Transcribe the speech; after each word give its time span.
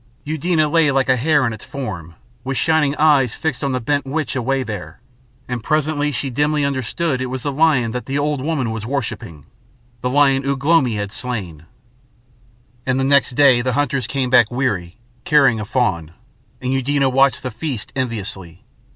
Eudena 0.23 0.67
lay 0.67 0.89
like 0.89 1.09
a 1.09 1.15
hare 1.15 1.45
in 1.45 1.53
its 1.53 1.63
form, 1.63 2.15
with 2.43 2.57
shining 2.57 2.95
eyes 2.95 3.35
fixed 3.35 3.63
on 3.63 3.71
the 3.71 3.79
bent 3.79 4.03
witch 4.03 4.35
away 4.35 4.63
there, 4.63 4.99
and 5.47 5.63
presently 5.63 6.11
she 6.11 6.31
dimly 6.31 6.65
understood 6.65 7.21
it 7.21 7.27
was 7.27 7.43
the 7.43 7.51
lion 7.51 7.91
the 7.91 8.17
old 8.17 8.41
woman 8.43 8.71
was 8.71 8.83
worshipping 8.83 9.45
the 10.01 10.09
lion 10.09 10.43
Ugh 10.43 10.65
lomi 10.65 10.95
had 10.95 11.11
slain. 11.11 11.65
And 12.83 12.99
the 12.99 13.03
next 13.03 13.33
day 13.35 13.61
the 13.61 13.73
hunters 13.73 14.07
came 14.07 14.31
back 14.31 14.49
weary, 14.49 14.97
carrying 15.23 15.59
a 15.59 15.65
fawn, 15.65 16.09
and 16.59 16.73
Eudena 16.73 17.07
watched 17.07 17.43
the 17.43 17.51
feast 17.51 17.93
enviously. 17.95 18.63